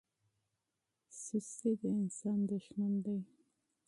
تنبلي 1.23 1.71
د 1.81 1.83
انسان 1.99 2.39
دښمن 2.51 2.93
ده. 3.05 3.15